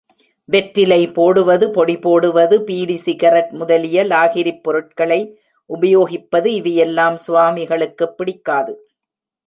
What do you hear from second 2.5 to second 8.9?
PT cigarette முதலிய லாகிரிப் பொருட்களை உபயோகிப்பது இவை யெல்லாம் சுவாமிகளுக்குப் பிடிக்காது.